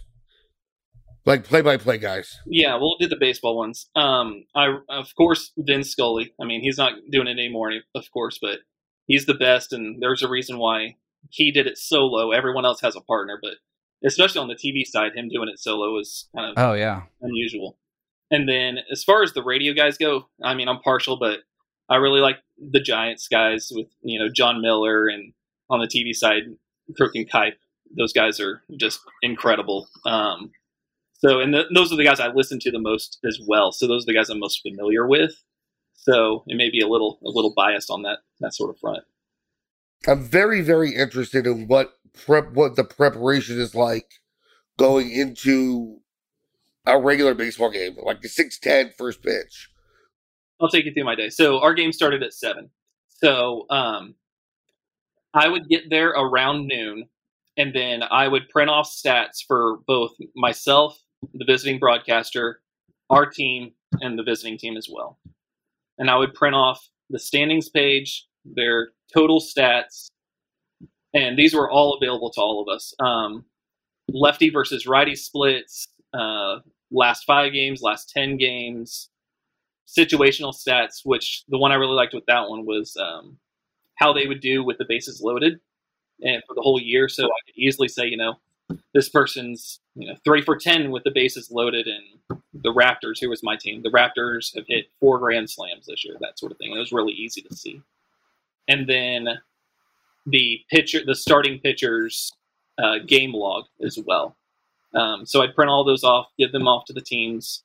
[1.25, 2.38] like play-by-play guys.
[2.45, 3.89] Yeah, we'll do the baseball ones.
[3.95, 6.34] Um, I of course Vin Scully.
[6.41, 8.60] I mean, he's not doing it anymore, of course, but
[9.06, 10.95] he's the best, and there's a reason why
[11.30, 12.32] he did it solo.
[12.32, 13.53] Everyone else has a partner, but
[14.06, 17.03] especially on the TV side, him doing it solo is kind of Oh yeah.
[17.21, 17.77] unusual.
[18.30, 21.40] And then as far as the radio guys go, I mean, I'm partial, but
[21.90, 25.34] I really like the Giants guys with you know Jon Miller and
[25.70, 26.44] on the TV side,
[27.00, 27.54] Kruk and Kuip.
[27.98, 29.88] Those guys are just incredible.
[30.06, 30.52] Um,
[31.13, 33.72] so, and th those are the guys I listen to the most as well.
[33.72, 35.42] So those are the guys I'm most familiar with.
[35.94, 39.04] So it may be a little a little biased on that that sort of front.
[40.06, 44.06] I'm very, very interested in what prep, what the preparation is like
[44.78, 46.02] going into
[46.88, 49.69] a regular baseball game, like the 6-10 first pitch.
[50.60, 51.30] I'll take you through my day.
[51.30, 52.69] So our game started at seven.
[53.10, 54.15] So um,
[55.34, 57.10] I would get there around noon,
[57.58, 60.97] and then I would print off stats for both myself,
[61.34, 62.62] the visiting broadcaster,
[63.10, 63.71] our team,
[64.02, 65.19] and the visiting team as well.
[65.97, 70.08] And I would print off the standings page, their total stats,
[71.13, 72.93] and these were all available to all of us.
[73.00, 73.45] Um,
[74.10, 76.60] lefty versus righty splits, uh,
[76.91, 79.10] last five games, last ten games,
[79.88, 83.38] situational stats, which the one I really liked with that one was um,
[83.95, 85.60] how they would do with the bases loaded
[86.21, 87.08] and for the whole year.
[87.10, 88.36] So I could easily say, you know,
[88.93, 93.30] this person's you know three for ten with the bases loaded, and the Raptors, who
[93.30, 96.58] was my team, the Raptors have hit four grand slams this year, that sort of
[96.58, 96.73] thing.
[96.73, 97.82] It was really easy to see.
[98.67, 99.28] And then
[100.26, 102.34] the pitcher, the starting pitchers
[102.78, 104.37] uh, game log as well.
[104.98, 107.64] Um, so I'd print all those off, give them off to the teams.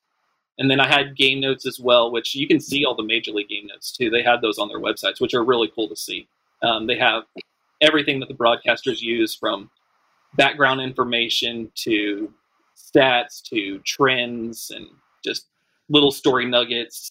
[0.58, 3.32] And then I had game notes as well, which you can see all the major
[3.32, 4.10] league game notes too.
[4.10, 6.28] They had those on their websites, which are really cool to see.
[6.62, 7.24] Um, they have
[7.80, 9.70] everything that the broadcasters use from
[10.36, 12.32] background information to
[12.76, 14.86] stats to trends and
[15.24, 15.46] just
[15.88, 17.10] little story nuggets.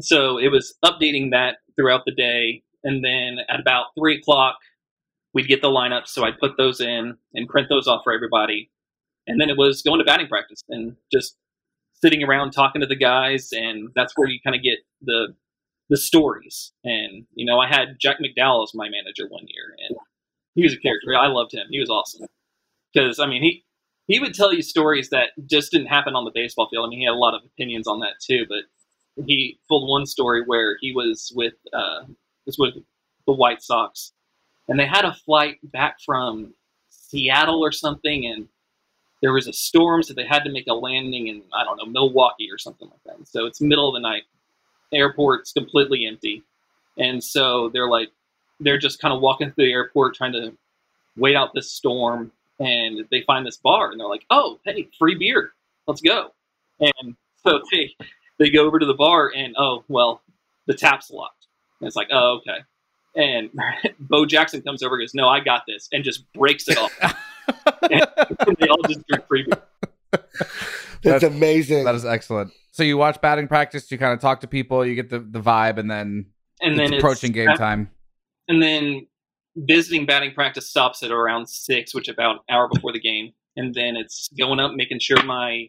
[0.00, 2.62] So it was updating that throughout the day.
[2.84, 4.56] And then at about three o'clock,
[5.34, 6.08] we'd get the lineups.
[6.08, 8.70] So I'd put those in and print those off for everybody.
[9.28, 11.36] And then it was going to batting practice and just
[11.94, 13.50] sitting around talking to the guys.
[13.52, 15.34] And that's where you kind of get the
[15.90, 16.72] the stories.
[16.84, 19.96] And, you know, I had Jack McDowell as my manager one year and
[20.54, 21.14] he was a character.
[21.16, 21.66] I loved him.
[21.70, 22.26] He was awesome
[22.92, 23.64] because I mean he
[24.06, 26.86] he would tell you stories that just didn't happen on the baseball field.
[26.86, 28.64] I mean he had a lot of opinions on that too, but
[29.26, 32.04] he told one story where he was with uh,
[32.46, 32.74] was with
[33.26, 34.12] the White Sox,
[34.68, 36.54] and they had a flight back from
[36.88, 38.48] Seattle or something, and
[39.22, 41.86] there was a storm, so they had to make a landing in I don't know
[41.86, 43.28] Milwaukee or something like that.
[43.28, 44.22] So it's middle of the night,
[44.92, 46.42] airport's completely empty,
[46.96, 48.10] and so they're like
[48.60, 50.52] they're just kind of walking through the airport trying to
[51.16, 55.14] wait out this storm and they find this bar and they're like, "Oh, hey, free
[55.14, 55.52] beer,
[55.86, 56.32] let's go."
[56.80, 57.94] And so they
[58.38, 60.22] they go over to the bar and oh well,
[60.66, 61.46] the tap's locked.
[61.80, 62.64] And it's like, oh okay.
[63.16, 63.50] And
[64.00, 66.92] Bo Jackson comes over and goes, "No, I got this," and just breaks it off.
[67.90, 69.46] and they all just drink free.
[71.02, 71.84] That's, That's amazing.
[71.84, 72.52] That is excellent.
[72.72, 75.40] So you watch batting practice, you kind of talk to people, you get the, the
[75.40, 76.26] vibe, and then
[76.60, 77.90] and then approaching game time.
[78.48, 79.06] And then
[79.56, 83.74] visiting batting practice stops at around six, which about an hour before the game, and
[83.74, 85.68] then it's going up, making sure my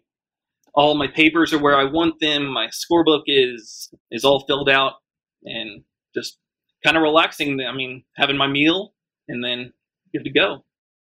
[0.73, 2.47] all my papers are where I want them.
[2.47, 4.93] My scorebook is is all filled out,
[5.43, 5.83] and
[6.15, 6.37] just
[6.83, 7.59] kind of relaxing.
[7.61, 8.93] I mean, having my meal,
[9.27, 9.73] and then
[10.13, 10.63] good to go.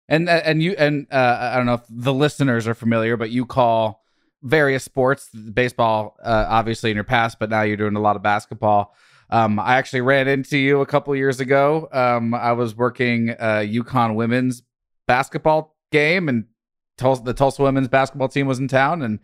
[0.09, 3.29] And uh, and you and uh, I don't know if the listeners are familiar, but
[3.29, 4.03] you call
[4.41, 8.21] various sports, baseball, uh, obviously in your past, but now you're doing a lot of
[8.21, 8.93] basketball.
[9.29, 11.87] Um, I actually ran into you a couple years ago.
[11.91, 14.61] Um, I was working a UConn women's
[15.07, 16.45] basketball game, and
[16.97, 19.19] Tulsa, the Tulsa women's basketball team was in town, and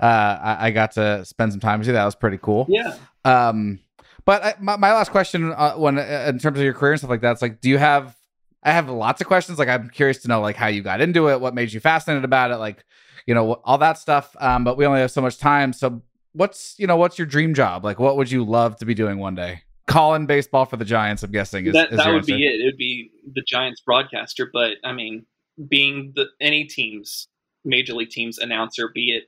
[0.00, 1.94] uh, I, I, got to spend some time with you.
[1.94, 2.66] That was pretty cool.
[2.68, 2.96] Yeah.
[3.24, 3.78] Um,
[4.24, 7.00] but I, my, my last question, uh, when uh, in terms of your career and
[7.00, 8.16] stuff like that, it's like, do you have?
[8.64, 9.58] I have lots of questions.
[9.58, 12.24] Like, I'm curious to know, like, how you got into it, what made you fascinated
[12.24, 12.84] about it, like,
[13.26, 14.34] you know, all that stuff.
[14.40, 16.02] Um, but we only have so much time, so
[16.34, 17.84] what's you know what's your dream job?
[17.84, 19.62] Like, what would you love to be doing one day?
[19.86, 21.22] Calling baseball for the Giants.
[21.22, 22.36] I'm guessing is, that, is that would answer.
[22.36, 22.60] be it.
[22.60, 24.48] It would be the Giants broadcaster.
[24.52, 25.26] But I mean,
[25.68, 27.28] being the any team's
[27.64, 29.24] major league team's announcer, be it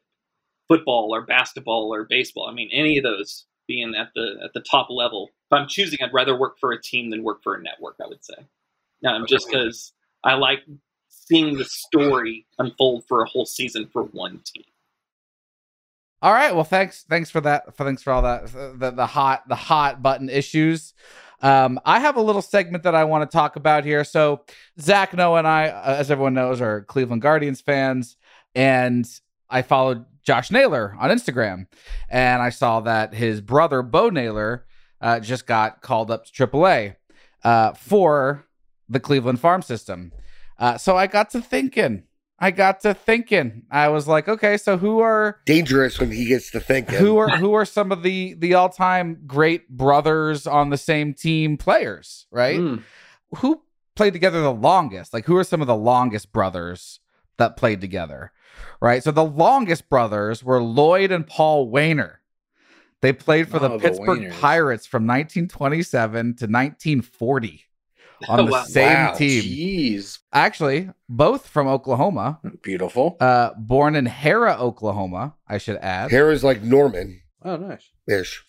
[0.68, 2.48] football or basketball or baseball.
[2.48, 5.30] I mean, any of those being at the at the top level.
[5.50, 7.96] If I'm choosing, I'd rather work for a team than work for a network.
[8.02, 8.34] I would say,
[9.04, 9.92] um, just because
[10.24, 10.60] I like
[11.08, 14.64] seeing the story unfold for a whole season for one team.
[16.22, 16.54] All right.
[16.54, 17.04] Well, thanks.
[17.08, 17.76] Thanks for that.
[17.76, 18.46] Thanks for all that.
[18.52, 20.94] The, the hot, the hot button issues.
[21.42, 24.04] Um, I have a little segment that I want to talk about here.
[24.04, 24.44] So
[24.80, 28.16] Zach, Noah, and I, uh, as everyone knows, are Cleveland Guardians fans,
[28.54, 29.06] and
[29.50, 31.66] I followed Josh Naylor on Instagram,
[32.08, 34.66] and I saw that his brother Bo Naylor
[35.00, 36.96] uh, just got called up to AAA
[37.44, 38.45] uh, for
[38.88, 40.12] the Cleveland farm system.
[40.58, 42.04] Uh, so I got to thinking,
[42.38, 43.62] I got to thinking.
[43.70, 46.98] I was like, okay, so who are dangerous when he gets to thinking?
[46.98, 51.14] Who are who are some of the the all time great brothers on the same
[51.14, 52.26] team players?
[52.30, 52.58] Right?
[52.58, 52.82] Mm.
[53.36, 53.62] Who
[53.94, 55.14] played together the longest?
[55.14, 57.00] Like, who are some of the longest brothers
[57.38, 58.32] that played together?
[58.80, 59.02] Right.
[59.02, 62.20] So the longest brothers were Lloyd and Paul Waner.
[63.02, 67.65] They played for oh, the Pittsburgh the Pirates from 1927 to 1940
[68.28, 68.64] on the wow.
[68.64, 69.42] same wow, team.
[69.42, 70.18] Jeez.
[70.32, 72.40] Actually, both from Oklahoma.
[72.62, 73.16] Beautiful.
[73.20, 76.10] Uh, born in Harrah, Oklahoma, I should add.
[76.10, 77.20] Harrah's like Norman.
[77.44, 77.90] Oh, nice.
[78.08, 78.44] Ish.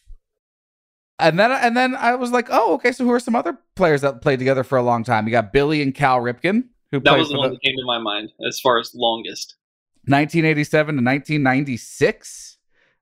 [1.19, 2.91] And then and then I was like, oh, okay.
[2.91, 5.25] So who are some other players that played together for a long time?
[5.25, 7.85] You got Billy and Cal Ripken, who that was the one the, that came to
[7.85, 9.55] my mind as far as longest.
[10.05, 12.57] 1987 to 1996,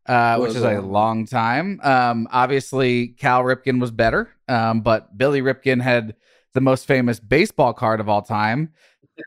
[0.08, 1.80] uh, which is a long time.
[1.84, 6.16] Um, obviously, Cal Ripken was better, um, but Billy Ripken had
[6.56, 8.74] the most famous baseball card of all time.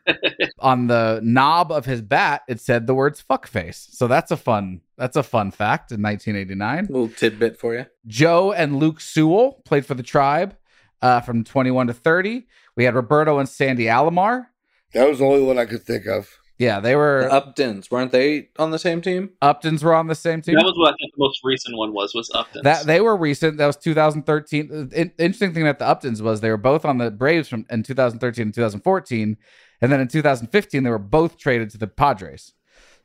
[0.59, 4.81] on the knob of his bat, it said the words "fuckface." So that's a fun.
[4.97, 6.77] That's a fun fact in 1989.
[6.77, 7.87] A little tidbit for you.
[8.05, 10.55] Joe and Luke Sewell played for the Tribe.
[11.01, 12.45] uh, from 21 to 30.
[12.75, 14.47] We had Roberto and Sandy Alomar.
[14.93, 16.27] That was the only one I could think of.
[16.59, 19.29] Yeah, they were The Uptons weren't they on the same team?
[19.41, 20.55] Uptons were on the same team.
[20.55, 22.13] That was what I think the most recent one was.
[22.13, 22.63] Was Uptons.
[22.63, 23.57] That they were recent.
[23.57, 24.67] That was 2013.
[24.67, 27.65] The in- interesting thing about the Uptons was they were both on the Braves from
[27.69, 29.37] in 2013 and 2014,
[29.81, 32.51] and then in 2015 they were both traded to the Padres.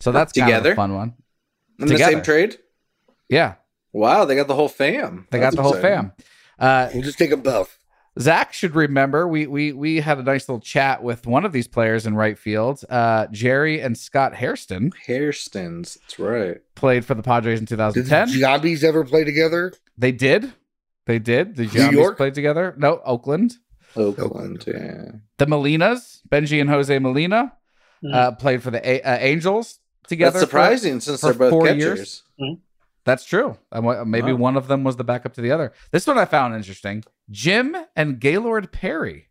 [0.01, 0.73] So that's kind of Together?
[0.73, 1.15] a fun one.
[1.79, 2.59] In the same trade?
[3.29, 3.55] Yeah,
[3.93, 5.29] Wow, they got the whole fam.
[5.31, 6.11] they That's got the whole exciting.
[6.11, 6.13] fam.
[6.59, 7.79] Uh, We'll just take them both.
[8.21, 11.67] Zach should remember we we we had a nice little chat with one of these
[11.67, 12.83] players in right field.
[12.89, 15.99] Uh, Jerry and Scott Hairston Hairstons.
[16.01, 16.59] That's right.
[16.77, 18.29] played for the Padres in Did 2010.
[18.29, 19.73] the Giambis ever play together?
[19.99, 20.53] they did.
[21.07, 21.57] They did.
[21.57, 22.17] The New Giants York?
[22.17, 22.75] played together.
[22.79, 23.57] No, Oakland.
[23.97, 25.13] Oakland, yeah.
[25.39, 27.53] The Molinas, Bengie and Jose Molina,
[28.03, 28.15] Mhm.
[28.15, 30.33] uh, played for the A- uh, Angels together.
[30.39, 31.79] That's for- surprising since for they're both four catchers.
[32.39, 32.57] years.
[33.05, 33.59] That's true.
[33.73, 34.39] Maybe Wow.
[34.39, 35.73] one of them was the backup to the other.
[35.91, 37.05] This one I found interesting.
[37.31, 39.29] Jim and Gaylord Perry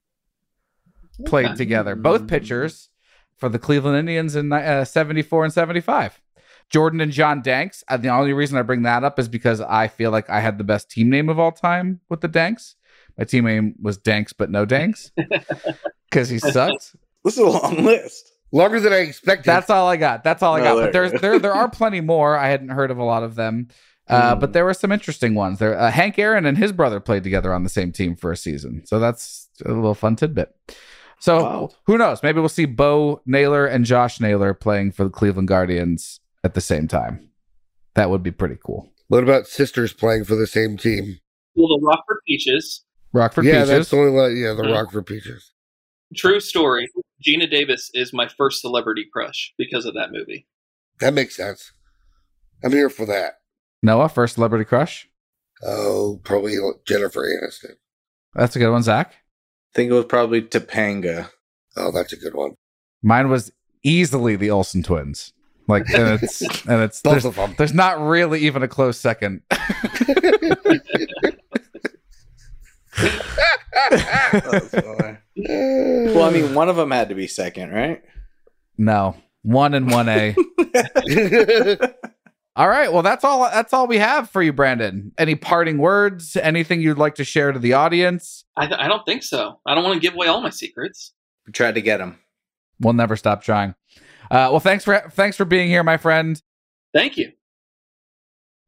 [1.25, 1.55] played Okay.
[1.55, 2.89] together, both pitchers
[3.35, 6.21] for the Cleveland Indians in uh, 74 and 75.
[6.69, 7.83] Jordan and John Danks.
[7.89, 10.57] And the only reason I bring that up is because I feel like I had
[10.57, 12.75] the best team name of all time with the Danks.
[13.17, 15.11] My team name was Danks, but no Danks
[16.09, 16.95] because he sucked.
[17.23, 18.31] This is a long list.
[18.53, 19.45] Longer than I expected.
[19.45, 20.23] That's all I got.
[20.23, 20.75] That's all I No, got.
[20.75, 22.37] But there- there's there there are plenty more.
[22.37, 23.67] I hadn't heard of a lot of them.
[24.07, 24.39] Uh, Hmm.
[24.41, 25.59] But there were some interesting ones.
[25.59, 28.37] There, uh, Hank Aaron and his brother played together on the same team for a
[28.37, 30.53] season, so that's a little fun tidbit.
[31.19, 31.69] So Wow.
[31.87, 32.21] who knows?
[32.21, 36.59] Maybe we'll see Bo Naylor and Josh Naylor playing for the Cleveland Guardians at the
[36.61, 37.29] same time.
[37.95, 38.89] That would be pretty cool.
[39.07, 41.19] what about sisters playing for the same team?
[41.55, 42.83] well, the Rockford Peaches.
[43.13, 43.69] Rockford yeah, Peaches.
[43.69, 44.35] that's the only one.
[44.35, 44.71] Yeah, the Hmm.
[44.73, 45.51] Rockford Peaches.
[46.15, 46.89] True story.
[47.23, 50.47] Geena Davis is my first celebrity crush because of that movie.
[50.99, 51.71] That makes sense.
[52.63, 53.39] I'm here for that.
[53.81, 55.07] Noah, first celebrity crush.
[55.65, 57.75] Oh, probably Jennifer Aniston.
[58.33, 59.11] That's a good one, Zach.
[59.11, 61.29] I think it was probably Topanga.
[61.75, 62.55] Oh, that's a good one.
[63.01, 63.51] Mine was
[63.83, 65.33] easily the Olsen twins.
[65.67, 67.55] Like, and it's and it's Both there's, of them.
[67.57, 69.41] there's not really even a close second.
[75.35, 78.01] well, I mean, one of them had to be second, right?
[78.77, 80.35] No, one and one A.
[82.55, 82.91] all right.
[82.91, 83.43] Well, that's all.
[83.49, 85.11] That's all we have for you, Brandon.
[85.17, 86.35] Any parting words?
[86.35, 88.45] Anything you'd like to share to the audience?
[88.55, 89.59] I, th- I don't think so.
[89.65, 91.13] I don't want to give away all my secrets.
[91.45, 92.19] We tried to get him.
[92.79, 93.75] We'll never stop trying.
[94.31, 96.41] Uh, well, thanks for thanks for being here, my friend.
[96.93, 97.31] Thank you.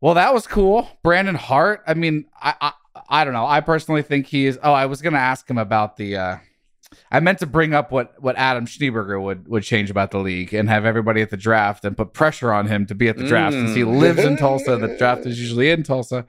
[0.02, 1.84] Well, that was cool, Brandon Hart.
[1.88, 2.74] I mean, I I,
[3.10, 3.46] I don't know.
[3.46, 4.60] I personally think he is.
[4.62, 6.18] Oh, I was gonna ask him about the.
[6.18, 6.38] uh
[7.12, 10.54] I meant to bring up what what Adam Schneeberger would would change about the league
[10.54, 13.28] and have everybody at the draft and put pressure on him to be at the
[13.28, 14.00] draft since he Mm.
[14.00, 14.78] lives in Tulsa.
[14.78, 16.26] The draft is usually in Tulsa,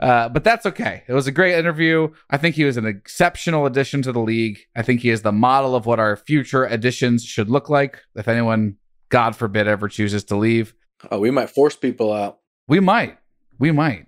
[0.00, 1.02] uh, but that's okay.
[1.08, 2.08] It was a great interview.
[2.30, 4.58] I think he was an exceptional addition to the league.
[4.76, 8.00] I think he is the model of what our future additions should look like.
[8.14, 8.76] If anyone,
[9.08, 10.74] God forbid, ever chooses to leave,
[11.10, 12.38] Oh, we might force people out.
[12.66, 13.18] we might.
[13.58, 14.06] We might.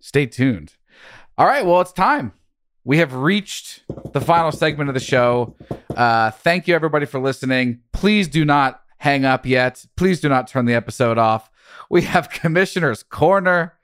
[0.00, 0.74] Stay tuned.
[1.36, 1.64] All right.
[1.66, 2.32] Well, it's time.
[2.88, 3.82] We have reached
[4.14, 5.54] the final segment of the show.
[5.94, 7.80] Uh, thank you, everybody, for listening.
[7.92, 9.84] Please do not hang up yet.
[9.94, 11.50] Please do not turn the episode off.
[11.90, 13.74] We have Commissioner's Corner.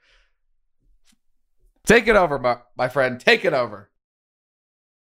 [1.85, 3.19] Take it over, my, my friend.
[3.19, 3.91] Take it over.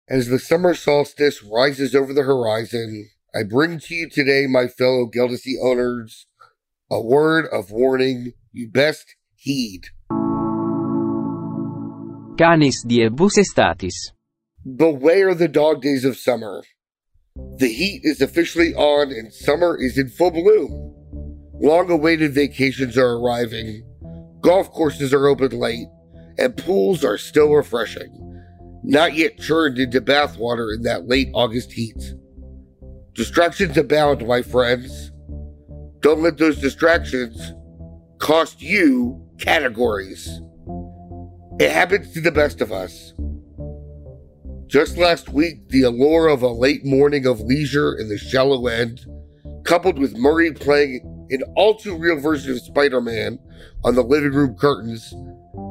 [0.08, 5.08] As the summer solstice rises over the horizon, I bring to you today, my fellow
[5.08, 6.26] Geldacy owners,
[6.90, 9.90] a word of warning you best heed.
[12.36, 13.94] Canis diebus estatis.
[14.76, 16.62] Beware the dog days of summer.
[17.34, 20.94] The heat is officially on and summer is in full bloom.
[21.54, 23.82] Long awaited vacations are arriving,
[24.42, 25.86] golf courses are open late,
[26.36, 28.12] and pools are still refreshing,
[28.82, 32.12] not yet churned into bathwater in that late August heat.
[33.14, 35.10] Distractions abound, my friends.
[36.00, 37.54] Don't let those distractions
[38.18, 40.42] cost you categories.
[41.58, 43.14] It happens to the best of us.
[44.66, 49.00] Just last week, the allure of a late morning of leisure in the shallow end,
[49.64, 51.00] coupled with Murray playing
[51.30, 53.38] an all too real version of Spider Man
[53.84, 55.14] on the living room curtains,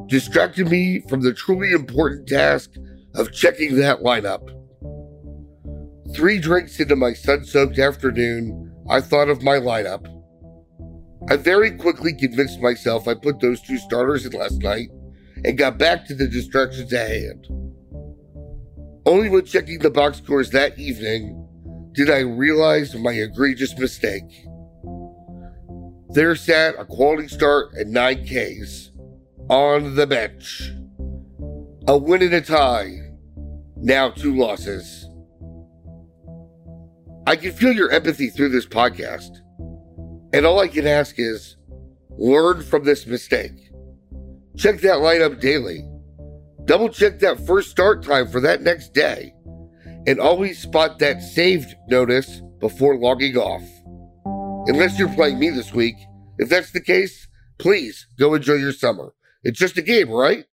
[0.08, 2.72] distracted me from the truly important task
[3.14, 4.42] of checking that lineup.
[6.16, 10.08] Three drinks into my sun soaked afternoon, I thought of my lineup.
[11.30, 14.90] I very quickly convinced myself I put those two starters in last night
[15.44, 17.48] and got back to the distractions at hand.
[19.06, 21.42] Only when checking the box scores that evening
[21.92, 24.46] did I realize my egregious mistake.
[26.10, 28.92] There sat a quality start at 9 Ks
[29.50, 30.72] on the bench.
[31.88, 32.98] A win and a tie.
[33.76, 35.08] Now two losses.
[37.28, 39.38] I can feel your empathy through this podcast.
[40.34, 41.58] And all I can ask is
[42.18, 43.65] learn from this mistake.
[44.58, 45.88] Check that lineup daily.
[46.66, 49.34] Double check that first start time for that next day.
[50.08, 53.64] And always spot that saved notice before logging off.
[54.68, 55.96] Unless you're playing me this week.
[56.38, 57.28] If that's the case,
[57.60, 59.14] please go enjoy your summer.
[59.44, 60.46] It's just a game, right?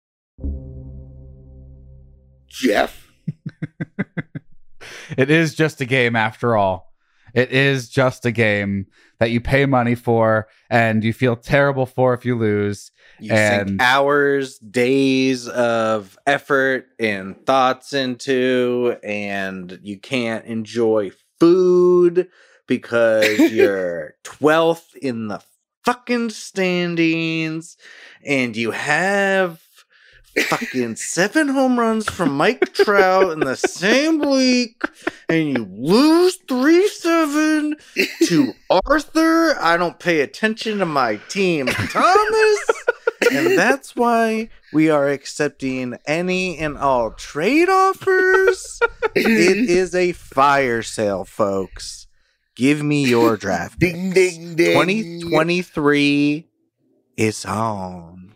[2.48, 3.08] Jeff.
[5.18, 6.91] It is just a game after all.
[7.34, 8.88] It is just a game
[9.20, 12.92] that you pay money for and you feel terrible for if you lose.
[13.20, 22.30] You And- sink hours, days of effort and thoughts into, and you can't enjoy food
[22.68, 25.42] because you're 12th in the
[25.84, 27.78] fucking standings
[28.26, 29.62] and you have
[30.48, 34.82] fucking seven home runs from Mike Trout in the same week
[35.28, 37.76] and you lose 3 7
[38.26, 39.56] to Arthur.
[39.60, 42.72] I don't pay attention to my team, Thomas.
[43.32, 48.80] and that's why we are accepting any and all trade offers.
[49.16, 52.08] it is a fire sale, folks.
[52.56, 53.80] Give me your draft.
[53.80, 54.74] Ding, ding, ding.
[54.74, 56.48] 2023
[57.18, 58.31] is on.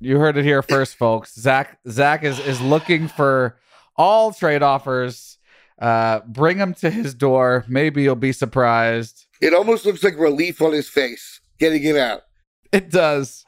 [0.00, 1.34] You heard it here first, folks.
[1.34, 3.58] Zach Zach is is looking for
[3.96, 5.38] all trade offers.
[5.78, 7.64] Uh, bring them to his door.
[7.68, 9.26] Maybe you'll be surprised.
[9.40, 12.22] It almost looks like relief on his face, getting it out.
[12.72, 13.44] It does.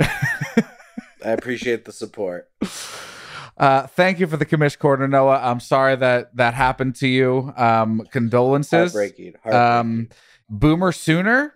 [0.00, 2.50] I appreciate the support.
[3.56, 5.40] Uh, thank you for the commish corner, Noah.
[5.42, 7.52] I'm sorry that that happened to you.
[7.56, 8.92] Um, condolences.
[8.92, 9.34] Heartbreaking.
[9.44, 10.08] Um, heartbreaking.
[10.50, 11.54] Boomer Sooner.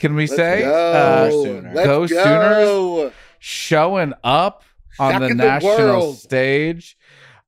[0.00, 0.92] Can we Let's say go.
[0.92, 1.72] uh, Sooner.
[1.74, 3.12] Let's Go go.
[3.38, 4.64] showing up
[4.98, 6.18] on the the national world.
[6.18, 6.96] stage?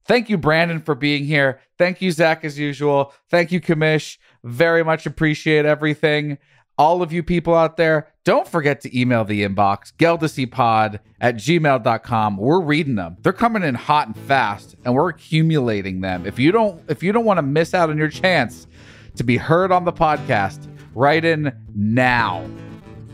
[0.04, 1.60] Thank you, Brandon, for being here.
[1.78, 3.12] Thank you, Zach, as usual.
[3.30, 4.18] Thank you, Commish.
[4.44, 6.38] Very much appreciate everything.
[6.78, 12.36] All of you people out there, don't forget to email the inbox, geldacypod at gmail.com.
[12.36, 13.16] We're reading them.
[13.20, 16.26] They're coming in hot and fast, and we're accumulating them.
[16.26, 18.66] If you don't, if you don't want to miss out on your chance
[19.16, 22.46] to be heard on the podcast, write in now.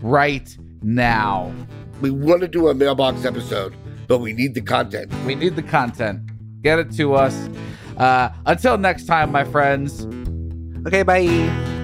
[0.03, 1.53] Right now.
[2.01, 3.75] We want to do a mailbox episode,
[4.07, 5.13] but we need the content.
[5.27, 6.23] We need the content.
[6.63, 7.49] Get it to us.
[7.97, 10.07] Uh, until next time, my friends.
[10.87, 11.78] Okay, bye.